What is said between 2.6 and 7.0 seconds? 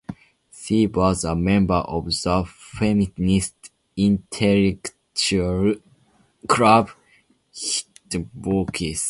feminist intellectual club